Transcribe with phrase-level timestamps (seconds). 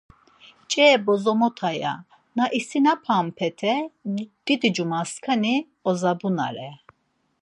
[0.69, 1.93] Ç̌e bozomota, ya;
[2.37, 3.73] na isinapampete
[4.45, 5.55] didicumasǩani
[5.89, 6.69] ozabunare.